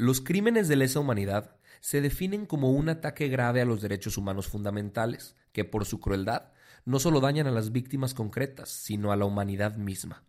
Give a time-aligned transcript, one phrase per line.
[0.00, 4.48] Los crímenes de lesa humanidad se definen como un ataque grave a los derechos humanos
[4.48, 6.52] fundamentales, que por su crueldad
[6.86, 10.24] no solo dañan a las víctimas concretas, sino a la humanidad misma.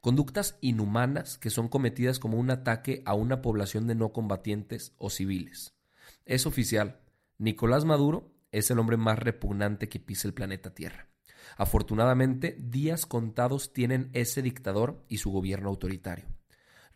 [0.00, 5.10] Conductas inhumanas que son cometidas como un ataque a una población de no combatientes o
[5.10, 5.74] civiles.
[6.24, 7.00] Es oficial,
[7.36, 11.08] Nicolás Maduro es el hombre más repugnante que pisa el planeta Tierra.
[11.56, 16.35] Afortunadamente, días contados tienen ese dictador y su gobierno autoritario.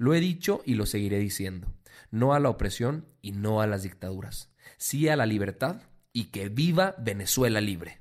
[0.01, 1.75] Lo he dicho y lo seguiré diciendo.
[2.11, 4.49] No a la opresión y no a las dictaduras.
[4.79, 5.83] Sí a la libertad
[6.15, 8.01] y que viva Venezuela libre.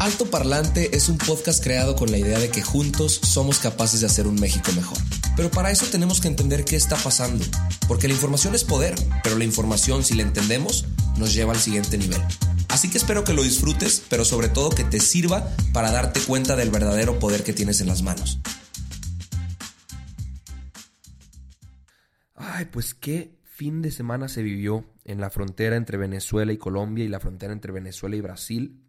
[0.00, 4.06] Alto Parlante es un podcast creado con la idea de que juntos somos capaces de
[4.06, 4.96] hacer un México mejor.
[5.36, 7.44] Pero para eso tenemos que entender qué está pasando,
[7.86, 10.86] porque la información es poder, pero la información, si la entendemos,
[11.18, 12.22] nos lleva al siguiente nivel.
[12.68, 16.56] Así que espero que lo disfrutes, pero sobre todo que te sirva para darte cuenta
[16.56, 18.40] del verdadero poder que tienes en las manos.
[22.44, 27.04] Ay, pues qué fin de semana se vivió en la frontera entre Venezuela y Colombia
[27.04, 28.82] y la frontera entre Venezuela y Brasil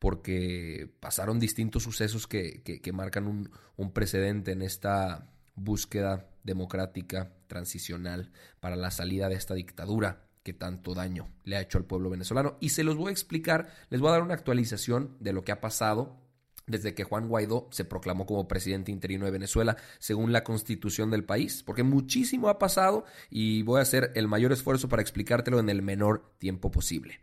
[0.00, 8.74] porque pasaron distintos sucesos que, marcan un, un precedente en esta búsqueda democrática transicional para
[8.74, 12.56] la salida de esta dictadura que tanto daño le ha hecho al pueblo venezolano.
[12.60, 15.52] Y se los voy a explicar, les voy a dar una actualización de lo que
[15.52, 16.25] ha pasado
[16.66, 21.24] desde que Juan Guaidó se proclamó como presidente interino de Venezuela, según la constitución del
[21.24, 25.68] país, porque muchísimo ha pasado y voy a hacer el mayor esfuerzo para explicártelo en
[25.68, 27.20] el menor tiempo posible.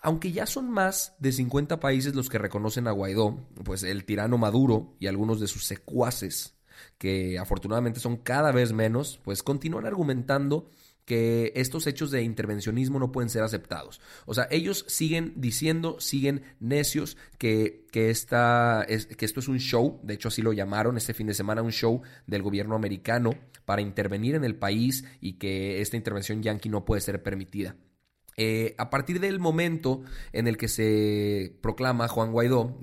[0.00, 4.38] Aunque ya son más de 50 países los que reconocen a Guaidó, pues el tirano
[4.38, 6.54] Maduro y algunos de sus secuaces,
[6.98, 10.70] que afortunadamente son cada vez menos, pues continúan argumentando
[11.04, 14.00] que estos hechos de intervencionismo no pueden ser aceptados.
[14.26, 20.00] O sea, ellos siguen diciendo, siguen necios que, que, esta, que esto es un show,
[20.02, 23.30] de hecho así lo llamaron este fin de semana, un show del gobierno americano
[23.64, 27.76] para intervenir en el país y que esta intervención yanqui no puede ser permitida.
[28.36, 30.02] Eh, a partir del momento
[30.32, 32.76] en el que se proclama Juan Guaidó,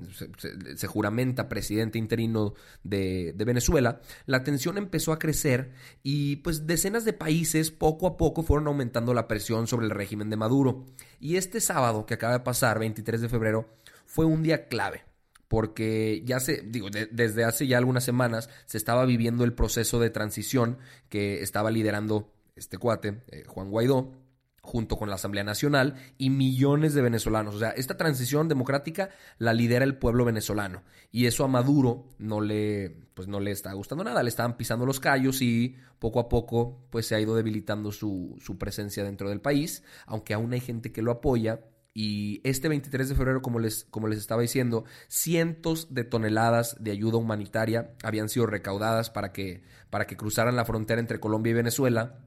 [0.76, 7.12] se, juramenta presidente interino de, Venezuela, la tensión empezó a crecer y pues decenas de
[7.12, 10.86] países poco a poco fueron aumentando la presión sobre el régimen de Maduro.
[11.20, 13.68] Y este sábado que acaba de pasar, 23 de febrero,
[14.06, 15.02] fue un día clave
[15.48, 20.08] porque ya se, digo, desde hace ya algunas semanas se estaba viviendo el proceso de
[20.08, 20.78] transición
[21.10, 24.12] que estaba liderando este cuate, eh, Juan Guaidó,
[24.62, 27.56] junto con la Asamblea Nacional y millones de venezolanos.
[27.56, 32.40] O sea, esta transición democrática la lidera el pueblo venezolano y eso a Maduro no
[32.40, 34.22] le, pues no le está gustando nada.
[34.22, 38.38] Le estaban pisando los callos y poco a poco pues se ha ido debilitando su,
[38.40, 41.60] su presencia dentro del país, aunque aún hay gente que lo apoya.
[41.94, 46.92] Y este 23 de febrero, como les, como les estaba diciendo, cientos de toneladas de
[46.92, 51.54] ayuda humanitaria habían sido recaudadas para que, para que cruzaran la frontera entre Colombia y
[51.54, 52.20] Venezuela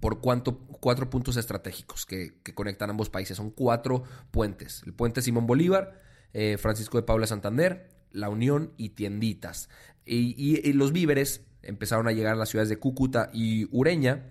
[0.00, 3.36] por cuánto, cuatro puntos estratégicos que, conectan ambos países.
[3.36, 4.82] Son cuatro puentes.
[4.86, 6.00] El puente Simón Bolívar,
[6.32, 9.68] eh, Francisco de Paula Santander, La Unión y Tienditas.
[10.04, 14.30] Y, los víveres empezaron a llegar a las ciudades de Cúcuta y Ureña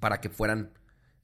[0.00, 0.72] para que fueran...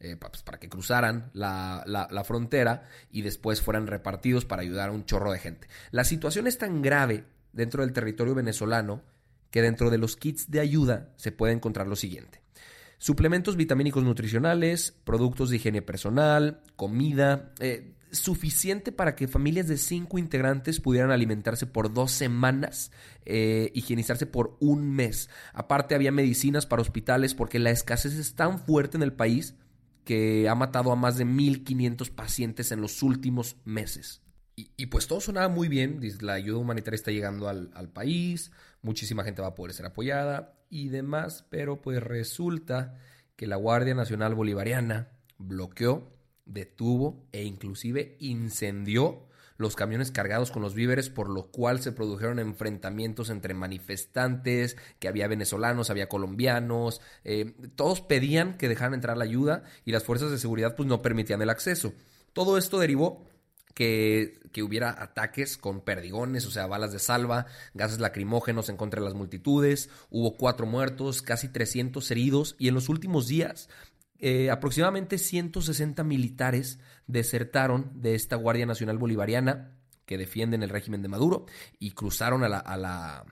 [0.02, 4.92] Eh, pues, para que cruzaran la, la, frontera y después fueran repartidos para ayudar a
[4.92, 5.68] un chorro de gente.
[5.90, 9.02] La situación es tan grave dentro del territorio venezolano
[9.50, 12.40] que dentro de los kits de ayuda se puede encontrar lo siguiente
[13.00, 20.18] suplementos vitamínicos nutricionales, productos de higiene personal, comida, eh, suficiente para que familias de cinco
[20.18, 22.92] integrantes pudieran alimentarse por dos semanas,
[23.24, 25.30] eh, higienizarse por un mes.
[25.54, 29.54] Aparte había medicinas para hospitales porque la escasez es tan fuerte en el país
[30.04, 34.22] que ha matado a más de 1.500 pacientes en los últimos meses.
[34.56, 38.50] Y, pues todo sonaba muy bien, la ayuda humanitaria está llegando al, al país,
[38.82, 42.96] muchísima gente va a poder ser apoyada y demás, pero pues resulta
[43.36, 45.08] que la Guardia Nacional Bolivariana
[45.38, 46.12] bloqueó,
[46.46, 49.28] detuvo e inclusive incendió
[49.60, 55.06] los camiones cargados con los víveres, por lo cual se produjeron enfrentamientos entre manifestantes, que
[55.06, 60.30] había venezolanos, había colombianos, eh, todos pedían que dejaran entrar la ayuda y las fuerzas
[60.30, 61.92] de seguridad pues no permitían el acceso.
[62.32, 63.26] Todo esto derivó
[63.80, 69.06] que, hubiera ataques con perdigones, o sea, balas de salva, gases lacrimógenos en contra de
[69.06, 72.56] las multitudes, hubo cuatro muertos, casi 300 heridos.
[72.58, 73.70] Y en los últimos días
[74.18, 81.08] eh, aproximadamente 160 militares desertaron de esta Guardia Nacional Bolivariana que defienden el régimen de
[81.08, 81.46] Maduro
[81.78, 83.24] y cruzaron a, la, a, la,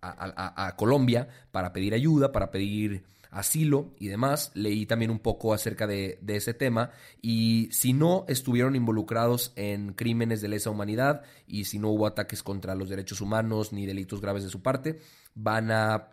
[0.00, 3.02] a Colombia para pedir ayuda, para pedir
[3.32, 4.52] asilo y demás.
[4.54, 6.90] Leí también un poco acerca de, ese tema
[7.20, 12.42] y si no estuvieron involucrados en crímenes de lesa humanidad y si no hubo ataques
[12.42, 15.00] contra los derechos humanos ni delitos graves de su parte,
[15.34, 16.10] van a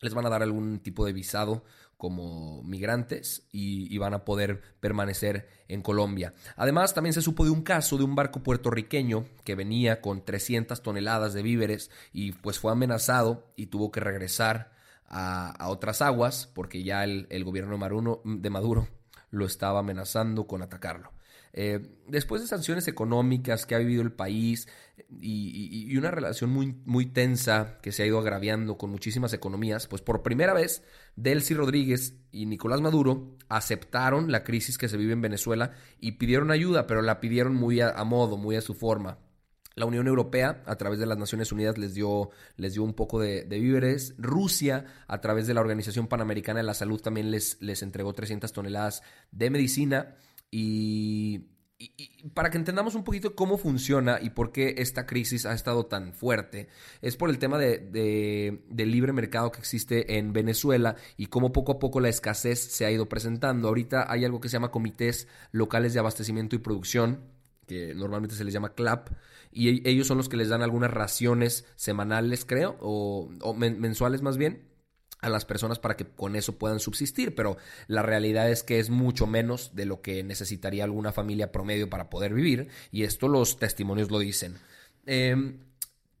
[0.00, 1.64] les van a dar algún tipo de visado
[1.96, 6.34] como migrantes y, van a poder permanecer en Colombia.
[6.56, 10.82] Además, también se supo de un caso de un barco puertorriqueño que venía con 300
[10.82, 14.75] toneladas de víveres y pues fue amenazado y tuvo que regresar
[15.08, 17.78] a, otras aguas porque ya el, gobierno
[18.24, 18.88] de Maduro,
[19.30, 21.12] lo estaba amenazando con atacarlo.
[21.58, 24.68] Eh, después de sanciones económicas que ha vivido el país
[25.08, 30.02] y, una relación muy, muy tensa que se ha ido agraviando con muchísimas economías, pues
[30.02, 30.82] por primera vez
[31.16, 36.50] Delcy Rodríguez y Nicolás Maduro aceptaron la crisis que se vive en Venezuela y pidieron
[36.50, 39.18] ayuda, pero la pidieron muy a modo, muy a su forma.
[39.78, 43.20] La Unión Europea, a través de las Naciones Unidas, les dio, les dio un poco
[43.20, 44.14] de, víveres.
[44.16, 48.50] Rusia, a través de la Organización Panamericana de la Salud, también les, les entregó 300
[48.54, 49.02] toneladas
[49.32, 50.16] de medicina.
[50.50, 51.50] Y,
[52.32, 56.14] para que entendamos un poquito cómo funciona y por qué esta crisis ha estado tan
[56.14, 56.68] fuerte,
[57.02, 61.78] es por el tema de, libre mercado que existe en Venezuela y cómo poco a
[61.78, 63.68] poco la escasez se ha ido presentando.
[63.68, 67.35] Ahorita hay algo que se llama comités locales de abastecimiento y producción
[67.66, 69.08] que normalmente se les llama CLAP,
[69.50, 74.36] y e, ellos son los que les dan algunas raciones semanales, creo, o, mensuales más
[74.36, 74.68] bien,
[75.20, 77.56] a las personas para que con eso puedan subsistir, pero
[77.88, 82.10] la realidad es que es mucho menos de lo que necesitaría alguna familia promedio para
[82.10, 84.56] poder vivir, y esto los testimonios lo dicen.
[85.06, 85.58] Em,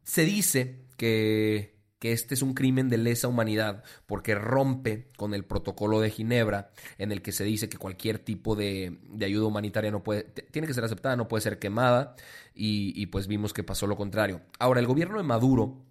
[0.02, 5.44] se dice que que este es un crimen de lesa humanidad porque rompe con el
[5.44, 10.02] protocolo de Ginebra en el que se dice que cualquier tipo de, ayuda humanitaria no
[10.02, 12.16] puede, tiene que ser aceptada, no puede ser quemada
[12.54, 14.40] y, pues vimos que pasó lo contrario.
[14.58, 15.82] Ahora, el gobierno de Maduro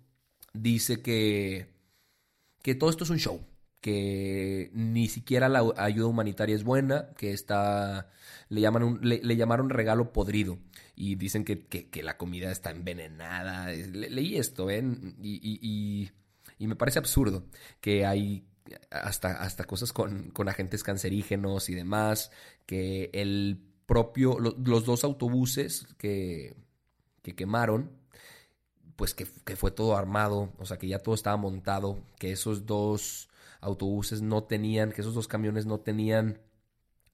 [0.53, 1.67] dice que,
[2.61, 3.41] que todo esto es un show,
[3.85, 8.09] que ni siquiera la ayuda humanitaria es buena, que está,
[8.49, 10.57] le, llaman un, le llamaron regalo podrido
[10.95, 13.67] y dicen que, la comida está envenenada.
[13.67, 15.15] leí esto, ¿ven?
[15.21, 16.09] Y,
[16.57, 17.45] me parece absurdo
[17.79, 18.47] que hay
[18.89, 22.31] hasta, hasta cosas con, agentes cancerígenos y demás,
[22.65, 26.57] que el propio, los dos autobuses que,
[27.21, 27.91] que quemaron,
[28.95, 32.65] pues que, que, fue todo armado, o sea, que ya todo estaba montado, que esos
[32.65, 33.29] dos
[33.61, 36.39] autobuses no tenían, que esos dos camiones no tenían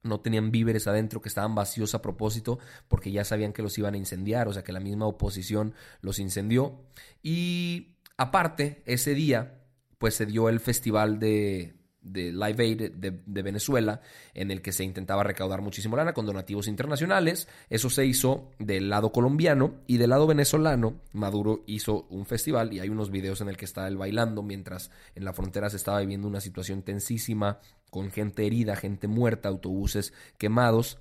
[0.04, 2.58] no tenían víveres adentro, que estaban vacíos a propósito,
[2.88, 6.18] porque ya sabían que los iban a incendiar, o sea que la misma oposición los
[6.18, 6.82] incendió.
[7.22, 9.62] Y aparte, ese día,
[10.00, 14.01] pues se dio el festival de, de Live Aid de, Venezuela,
[14.33, 17.48] en el que se intentaba recaudar muchísimo lana con donativos internacionales.
[17.69, 21.00] Eso se hizo del lado colombiano y del lado venezolano.
[21.13, 24.92] Maduro hizo un festival y hay unos videos en el que está él bailando mientras
[25.15, 27.59] en la frontera se estaba viviendo una situación tensísima
[27.89, 31.00] con gente herida, gente muerta, autobuses quemados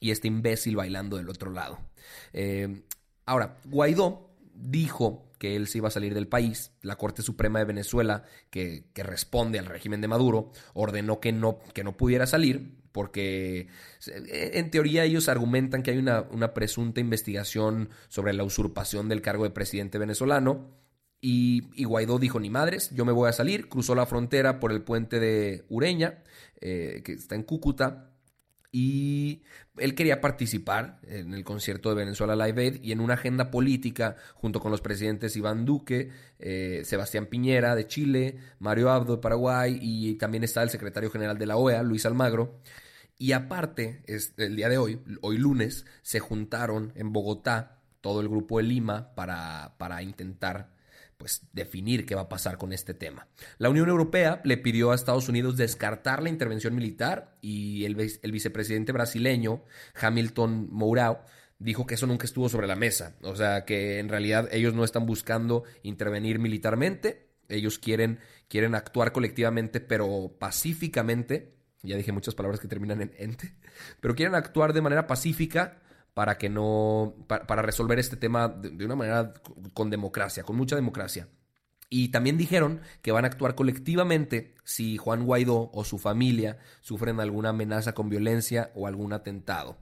[0.00, 1.78] y este imbécil bailando del otro lado.
[2.32, 2.82] Eh,
[3.26, 4.31] ahora, Guaidó
[4.62, 6.72] dijo que él se iba a salir del país.
[6.82, 11.84] La Corte Suprema de Venezuela, que, responde al régimen de Maduro, ordenó que no, que
[11.84, 13.68] no pudiera salir porque
[14.06, 19.44] en teoría ellos argumentan que hay una, una presunta investigación sobre la usurpación del cargo
[19.44, 20.76] de presidente venezolano.
[21.24, 24.82] Y, Guaidó dijo, ni madres, yo me voy a salir, cruzó la frontera por el
[24.82, 26.22] puente de Ureña,
[26.60, 28.11] eh, que está en Cúcuta,
[28.74, 29.42] y
[29.76, 34.16] él quería participar en el concierto de Venezuela Live Aid y en una agenda política
[34.34, 39.78] junto con los presidentes Iván Duque, eh, Sebastián Piñera de Chile, Mario Abdo de Paraguay
[39.80, 42.60] y también está el secretario general de la OEA, Luis Almagro.
[43.18, 44.02] Y aparte,
[44.38, 49.14] el día de hoy, hoy lunes, se juntaron en Bogotá todo el grupo de Lima
[49.14, 50.70] para, para intentar
[51.22, 53.28] pues, definir qué va a pasar con este tema.
[53.58, 58.90] La Unión Europea le pidió a Estados Unidos descartar la intervención militar y el, vicepresidente
[58.90, 59.62] brasileño
[59.94, 61.20] Hamilton Mourão
[61.60, 63.14] dijo que eso nunca estuvo sobre la mesa.
[63.22, 69.12] O sea, que en realidad ellos no están buscando intervenir militarmente, ellos quieren, quieren actuar
[69.12, 71.54] colectivamente, pero pacíficamente.
[71.84, 73.54] Ya dije muchas palabras que terminan en ente,
[74.00, 75.82] pero quieren actuar de manera pacífica
[76.14, 79.32] para que no, para, resolver este tema de, una manera
[79.72, 81.28] con democracia, con mucha democracia.
[81.88, 87.20] Y también dijeron que van a actuar colectivamente si Juan Guaidó o su familia sufren
[87.20, 89.76] alguna amenaza con violencia o algún atentado.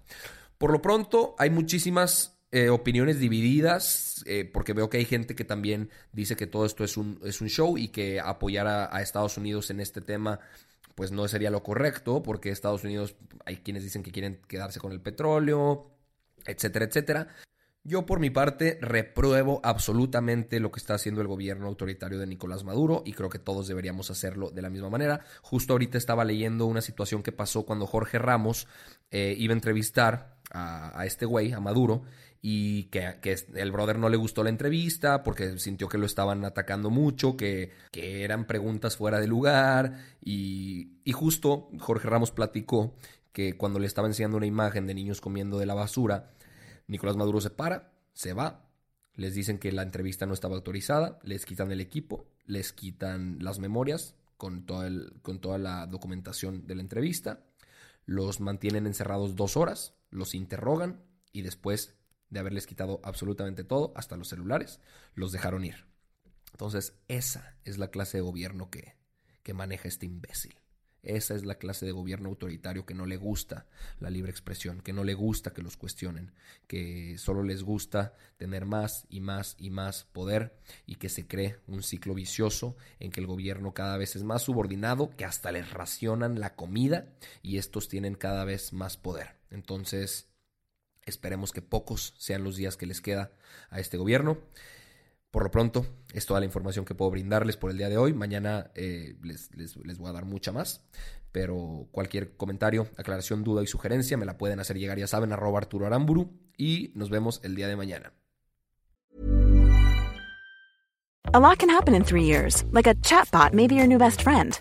[0.59, 5.45] Por lo pronto, hay muchísimas eh, opiniones divididas, eh, porque veo que hay gente que
[5.45, 9.03] también dice que todo esto es un, es un show y que apoyar a, a,
[9.03, 10.41] Estados Unidos en este tema
[10.97, 13.15] pues no sería lo correcto, porque Estados Unidos
[13.47, 15.91] hay quienes dicen que quieren quedarse con el petróleo,
[16.47, 17.29] etcétera, etcétera.
[17.83, 22.63] Yo por mi parte repruebo absolutamente lo que está haciendo el gobierno autoritario de Nicolás
[22.63, 25.25] Maduro y creo que todos deberíamos hacerlo de la misma manera.
[25.41, 28.69] Justo ahorita estaba leyendo una situación que pasó cuando Jorge Ramos
[29.11, 32.03] eh, iba a entrevistar a, a este güey, a Maduro,
[32.43, 36.45] y que, que, el brother no le gustó la entrevista porque sintió que lo estaban
[36.45, 42.95] atacando mucho, que, que eran preguntas fuera de lugar y, y justo Jorge Ramos platicó
[43.33, 46.31] que cuando le estaba enseñando una imagen de niños comiendo de la basura,
[46.87, 48.69] Nicolás Maduro se para, se va,
[49.15, 53.59] les dicen que la entrevista no estaba autorizada, les quitan el equipo, les quitan las
[53.59, 57.45] memorias con, el, con toda la documentación de la entrevista,
[58.07, 61.95] los mantienen encerrados dos horas, los interrogan y después
[62.31, 64.81] de haberles quitado absolutamente todo, hasta los celulares,
[65.15, 65.87] los dejaron ir.
[66.53, 68.97] Entonces, esa es la clase de gobierno que,
[69.43, 70.55] que maneja este imbécil.
[71.03, 73.67] Esa es la clase de gobierno autoritario que no le gusta
[74.01, 76.33] la libre expresión, que no le gusta que los cuestionen,
[76.67, 80.55] que solo les gusta tener más y más y más poder
[80.87, 84.43] y que se cree un ciclo vicioso en que el gobierno cada vez es más
[84.43, 87.07] subordinado, que hasta les racionan la comida
[87.43, 89.37] y estos tienen cada vez más poder.
[89.51, 90.29] Entonces,
[91.07, 93.33] esperemos que pocos sean los días que les queda
[93.71, 94.39] a este gobierno.
[95.31, 98.13] Por lo pronto, es toda la información que puedo brindarles por el día de hoy.
[98.13, 100.85] Mañana eh, les, les, les, voy a dar mucha más.
[101.31, 105.59] Pero cualquier comentario, aclaración, duda y sugerencia me la pueden hacer llegar, ya saben, arroba
[105.59, 106.33] Arturo Aramburu.
[106.57, 108.13] Y nos vemos el día de mañana.
[111.33, 114.23] A lot can happen in three years, like a chatbot may be your new best
[114.23, 114.61] friend.